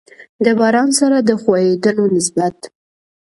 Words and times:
د 0.45 0.47
باران 0.59 0.89
سره 0.99 1.17
د 1.27 1.29
خوييدلو 1.41 2.05
نسبت 2.17 2.55